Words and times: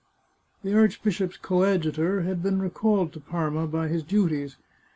The 0.63 0.73
archbishop's 0.75 1.37
coadjutor 1.37 2.21
had 2.23 2.41
been 2.41 2.59
recalled 2.59 3.13
to 3.13 3.19
Parma 3.19 3.67
by 3.67 3.87
his 3.87 4.01
duties. 4.01 4.57